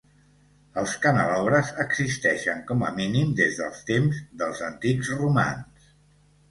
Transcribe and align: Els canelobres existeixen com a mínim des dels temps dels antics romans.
Els 0.81 0.95
canelobres 1.03 1.69
existeixen 1.85 2.65
com 2.73 2.81
a 2.89 2.91
mínim 2.97 3.37
des 3.43 3.61
dels 3.63 3.87
temps 3.93 4.27
dels 4.43 4.67
antics 4.71 5.15
romans. 5.25 5.95